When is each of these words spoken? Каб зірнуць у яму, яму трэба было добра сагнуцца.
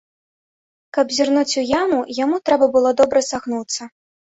Каб 0.99 1.13
зірнуць 1.19 1.57
у 1.63 1.67
яму, 1.83 2.03
яму 2.23 2.43
трэба 2.51 2.75
было 2.79 2.99
добра 3.05 3.19
сагнуцца. 3.33 3.95